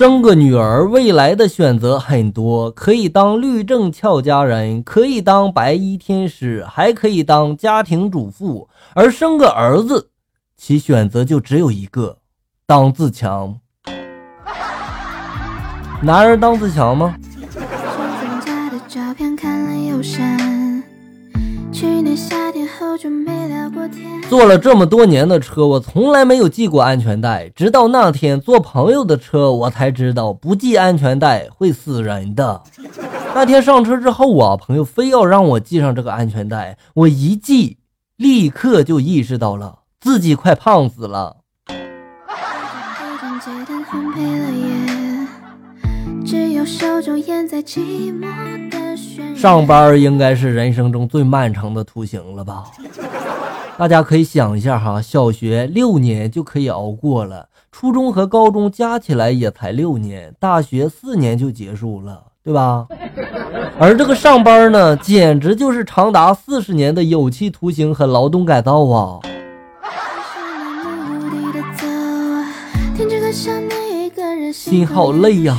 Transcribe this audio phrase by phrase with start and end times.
[0.00, 8.66] 生个女儿，未来的选择很多，可以当律政俏佳人，可以当白衣天使，还可以当家庭主妇。
[8.94, 10.08] 而生个儿子，
[10.56, 12.16] 其选择就只有一个：
[12.64, 13.58] 当自强。
[16.00, 17.14] 男人当自强吗？
[24.28, 27.48] 坐了这么多年的车，我从来没有系过安全带。
[27.48, 32.62] 直到那天坐朋友的车，我才知道不系安全带会死人的。
[33.34, 37.78] 那天上车之后啊，朋友非要让我系上这个安全带，我一系，
[38.16, 41.38] 立刻就意识到了自己快胖死了。
[49.34, 52.64] 上班应该是人生中最漫长的途行了吧？
[53.78, 62.86] 大家可以想一下哈，小学六年就可以熬过了，初中和高中加起来也才六年，大学四年就结束了，对吧？
[63.80, 69.20] 而这个上班呢，简直就是长达四十年的有期徒刑和劳动改造啊！
[74.52, 75.58] 心好累呀。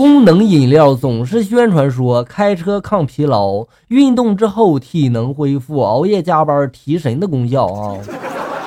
[0.00, 7.98] 功能饮料总是宣传说开车抗疲劳，运动之后体能恢复，熬夜加班提神的功效啊！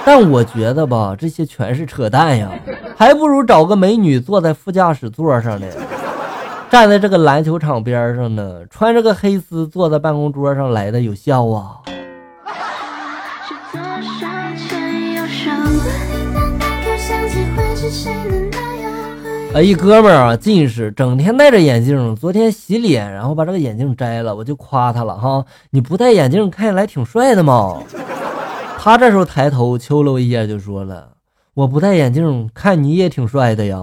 [0.06, 2.52] 但我觉得吧，这些全是扯淡呀，
[2.96, 5.66] 还不如找个美女坐在副驾驶座上呢，
[6.70, 11.80] 站在这个篮球场边上呢，穿着个黑丝坐在办公桌上来的有效啊！
[19.56, 22.16] 哎，一哥们儿啊，近视，整天戴着眼镜。
[22.16, 25.46] 昨天洗脸，然后把这个眼镜摘了，我就夸他了哈。
[25.70, 27.78] 你不戴眼镜，看起来挺帅的嘛。
[28.80, 31.10] 他这时候抬头瞅了我一眼，就说了
[31.54, 33.80] ：“我不戴眼镜，看你也挺帅的呀。”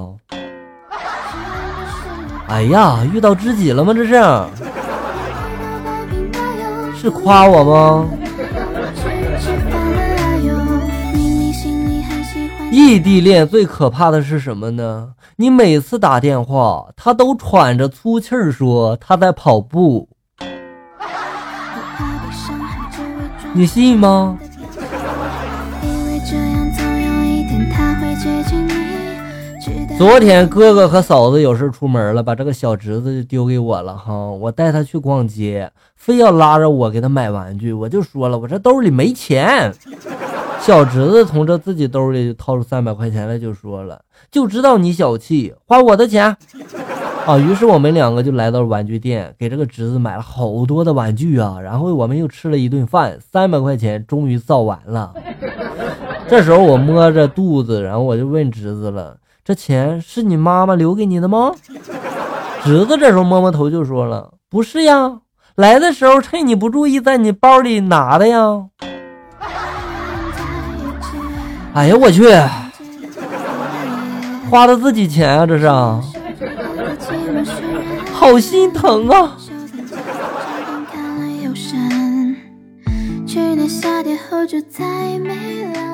[2.49, 3.95] 哎呀，遇到知己了吗？
[3.95, 4.21] 这是？
[7.00, 8.09] 是夸我吗？
[12.70, 15.10] 异地恋最可怕的是什么呢？
[15.36, 20.08] 你每次打电话，他都喘着粗气儿说他在跑步，
[23.53, 24.38] 你信吗？
[29.98, 34.14] 昨天哥哥和嫂子有事出门了，把这个小侄子就丢给我了哈。
[34.14, 39.75] 我带他去逛街，非要拉着我给他买玩具，我就说了，我这兜里没钱。
[40.60, 46.37] 小侄子从这自己兜里掏出三百块钱来，就说了：“就知道你小气，花我的钱。”
[47.26, 51.59] 啊，于是我们两个就来到了玩具店，给这个侄子买了好多的玩具啊。
[51.62, 55.12] 然后我们又吃了一顿饭，三百块钱终于造完了。
[56.28, 61.53] 这时候我摸着肚子，然后我就问侄子了：“这钱是你妈妈留给你的吗？”
[62.62, 65.20] 侄子这时候摸摸头就说了：“不是呀，
[65.56, 68.66] 来的时候趁你不注意，在你包里拿的呀。”
[71.72, 72.25] 哎呀，我去，
[74.50, 75.69] 花的自己钱啊，这是，
[78.12, 79.36] 好心疼啊！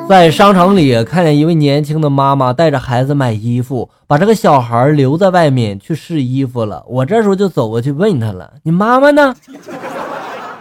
[0.08, 6.82] 在商场里看见一位年轻的妈妈带着孩子买衣服，把这个小孩留在外面去试衣服了。
[6.88, 9.34] 我这时候就走过去问他了：“你妈妈呢？”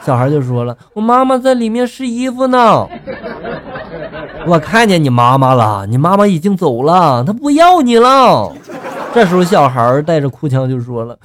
[0.05, 2.87] 小孩就说了：“我妈妈在里面试衣服呢。”
[4.47, 8.51] 我看见你妈妈了，你妈妈已经走了，她不要你了。
[9.13, 11.17] 这时候，小孩带着哭腔就说了：“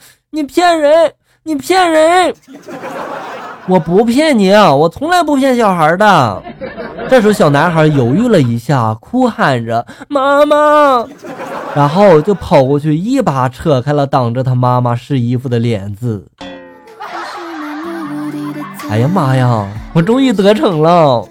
[0.30, 2.34] 你骗人，你骗人！
[3.66, 6.42] 我不骗你啊，我从来不骗小孩的。”
[7.08, 11.04] 这时候，小男孩犹豫了一下，哭喊着：“妈妈！”
[11.74, 16.26] 然后就跑过去，一把扯开了挡着他妈妈试衣服的帘子。
[18.90, 19.66] 哎呀妈呀！
[19.92, 21.26] 我终于得逞了。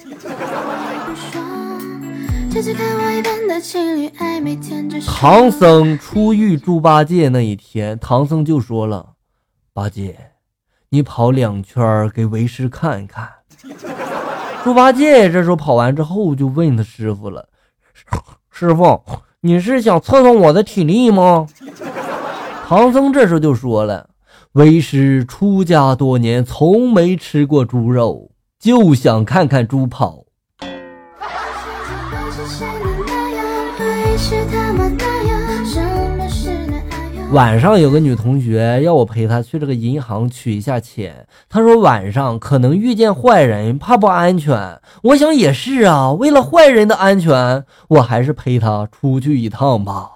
[5.06, 9.13] 唐僧初遇猪八戒那一天，唐僧就说了
[9.71, 10.31] ：“八戒，
[10.89, 13.29] 你跑两圈给为师看一看。”
[14.63, 17.50] 猪八戒这时候跑完之后，就问他师傅了
[18.50, 19.03] ：“师傅，
[19.41, 21.47] 你是想测测我的体力吗？”
[22.68, 24.09] 唐僧这时候就说了
[24.53, 30.25] ：“为师出家多年，从没吃过猪肉，就想看看猪跑。”
[37.31, 44.79] 晚上有个女同学要我陪她去这个银行取一下钱，她说晚上可能遇见坏人，怕不安全。
[45.03, 50.09] 我想也是啊，为了坏人的安全，我还是陪她出去一趟吧。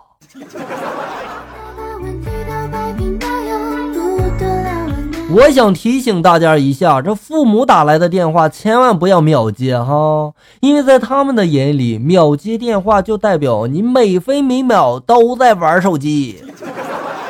[5.36, 16.44] 我想提醒大家一下，这父母打来的电话千万不要秒接哈，因为在他们的眼里，秒接电话就代表你每分每秒都在玩手机。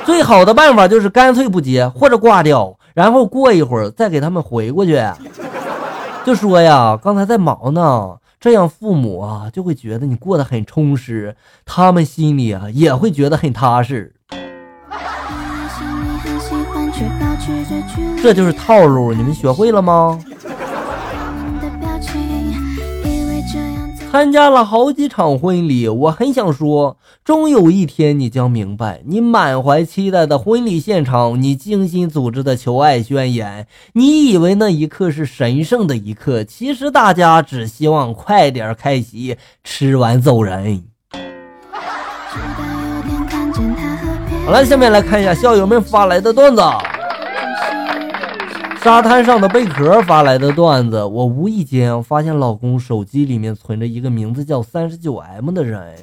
[0.06, 5.02] 最好的办法就是干脆不接或者挂掉，然后过一会儿再给他们回过去，
[6.26, 8.18] 就说呀，刚才在忙呢。
[8.40, 11.34] 这样父母啊就会觉得你过得很充实，
[11.64, 14.14] 他们心里啊也会觉得很踏实。
[18.22, 20.20] 这就是套路，你们学会了吗？
[24.14, 40.84] 参加了好几场婚礼，我很想说，终有一天你将明白，你满怀期待的婚礼现场，你精心组织的求爱宣言，你以为那一刻是神圣的一刻，其实大家只希望快点开席，吃完走人。
[44.46, 46.62] 好了，下面来看一下校友们发来的段子。
[48.84, 55.96] 沙滩上的贝壳发来的段子，我无意间发现老公手机里面存着一个名字叫三十九 M 的人，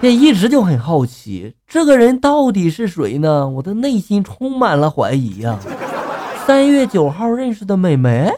[0.00, 3.48] 便一直就很好奇，这个人到底是谁呢？
[3.48, 5.56] 我的内心充满了怀疑呀。
[6.44, 8.28] 三月九号认识的美眉，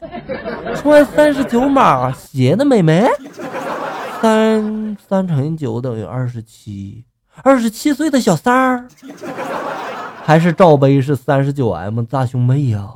[0.75, 3.09] 穿三十九码鞋的美眉，
[4.21, 7.03] 三三乘以九等于二十七，
[7.43, 8.87] 二十七岁的小三儿，
[10.23, 12.87] 还是罩杯是三十九 M 大胸妹呀？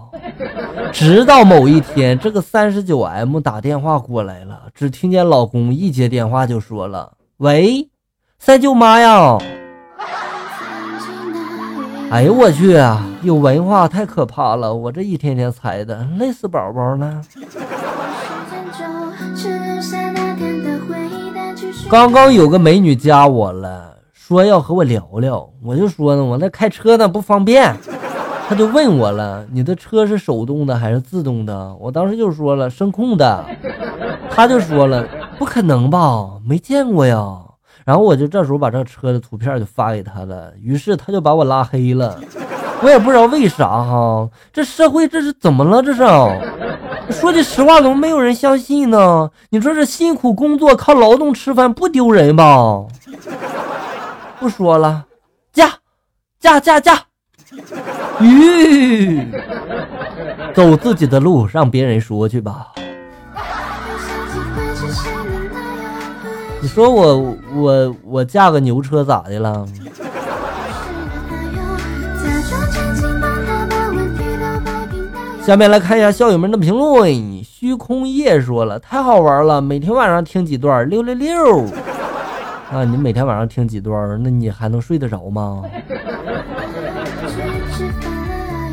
[0.92, 7.88] 直到某一天，这个三十九 M 打电话过来了，只听见老公一接电话就说了：“喂，
[8.38, 9.38] 三舅妈呀！”
[12.10, 14.74] 哎呦我去啊，有文化太可怕了！
[14.74, 17.20] 我这一天天猜的，累死宝宝了。
[21.90, 27.76] 刚刚有个美女加我了，说要和我聊聊，我就说呢，我那开车呢不方便。
[28.48, 33.44] 他就问我了：“你的车是手动的还是自动的？”我当时就说了：“声控的。”
[34.30, 35.06] 他就说了
[35.38, 37.38] ：“不可能吧，没见过呀。”
[37.84, 42.18] 然后我就这时候把这车的图片就发给他了，于是他就把我拉黑了。
[42.80, 45.82] 我也不知道为啥哈，这社会这是怎么了？
[45.82, 46.02] 这是
[47.10, 49.30] 说句实话，怎么没有人相信呢？
[49.50, 52.86] 你说这辛苦工作靠劳动吃饭不丢人吧？
[54.40, 55.04] 不说了，
[55.52, 55.70] 加
[56.40, 57.07] 加加加。
[58.20, 59.26] 吁，
[60.54, 62.68] 走自己的路，让别人说去吧。
[66.60, 69.66] 你说我我我驾个牛车咋的了？
[75.42, 77.42] 下面来看一下校友们的评论。
[77.42, 81.64] 虚空夜说了，太好玩了，每天晚上听几段六六六。
[82.70, 85.62] 啊，你每天晚上听几段，那你还能睡得着吗？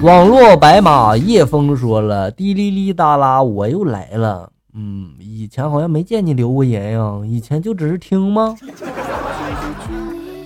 [0.01, 4.51] 网络白马叶枫说了：“滴哩哩哒啦，我又来了。
[4.75, 8.55] 嗯，以前好像没见你留过言呀，以前就只是听吗？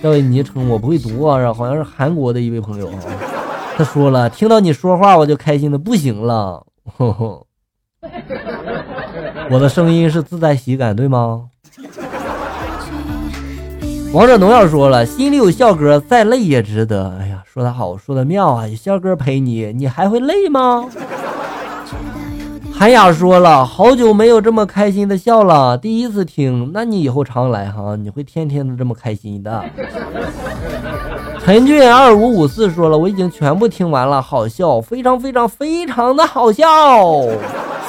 [0.02, 2.94] 这位昵称我不会读啊，好像是韩国的一位朋友啊。
[3.76, 6.64] 他说了，听到你说话我就开心的不行了。
[9.50, 11.48] 我的声音是自带喜感，对吗？”
[14.14, 17.18] 王者荣耀说了，心里有笑哥，再累也值得。
[17.52, 18.68] 说的好，说的妙啊！
[18.68, 20.86] 有笑哥陪你，你还会累吗？
[22.72, 29.64] 韩雅说了，好久没有这么开心的笑了，第一次听，那你以后常来哈，你会天天都这么开心的。
[31.44, 36.68] 陈俊二五五四说了，我已经全部听完了，好笑，非常非常非常的好笑，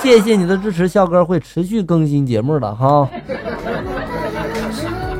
[0.01, 3.07] 谢谢你的支持，笑哥会持续更新节目的哈。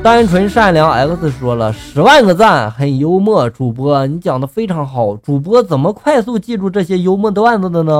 [0.02, 3.48] 单纯善良 X 说了十万个赞，很幽默。
[3.48, 5.16] 主播，你讲的非常好。
[5.16, 7.92] 主播怎么快速记住这些幽默段子的呢？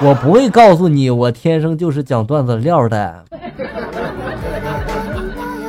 [0.00, 3.24] 我不会告诉你，我天生就是讲段子料的。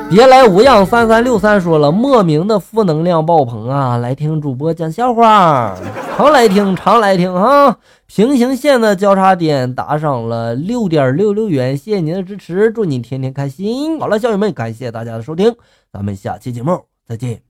[0.09, 3.97] 别来无恙三三六三说了，莫名的负能量爆棚啊！
[3.97, 5.77] 来听主播讲笑话，
[6.17, 7.77] 常来听，常来听啊。
[8.07, 13.99] 平行线的交叉点打赏了六点六六元，谢谢您的支持，祝您天天开心。
[13.99, 15.55] 好了，小友们，感谢大家的收听，
[15.93, 17.48] 咱们下期节目再见。